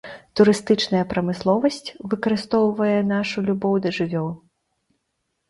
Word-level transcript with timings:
Турыстычная 0.39 1.01
прамысловасць 1.11 1.91
выкарыстоўвае 2.15 2.97
нашу 3.13 3.37
любоў 3.51 3.79
да 3.87 3.95
жывёл. 4.01 4.29